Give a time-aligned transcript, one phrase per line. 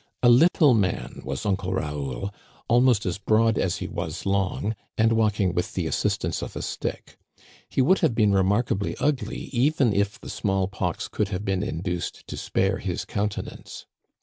[0.23, 2.33] A little man was Uncle Raoul,
[2.67, 7.17] almost as broad as he was long, and walking with the assistance of a stick;
[7.69, 11.61] he would have been remarka bly ugly even if the small pox could have been
[11.61, 13.85] induced to spare his countenance.